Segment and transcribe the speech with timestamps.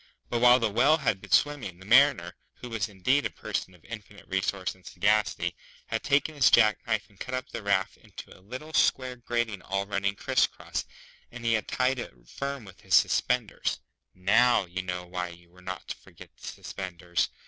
[0.31, 3.85] But while the Whale had been swimming, the Mariner, who was indeed a person of
[3.85, 8.35] infinite resource and sagacity, had taken his jack knife and cut up the raft into
[8.35, 10.85] a little square grating all running criss cross,
[11.31, 13.77] and he had tied it firm with his suspenders
[14.15, 17.29] (now, you know why you were not to forget the suspenders!)